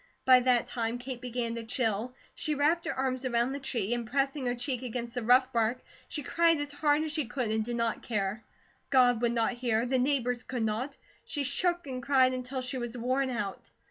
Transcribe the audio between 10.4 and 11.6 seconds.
could not. She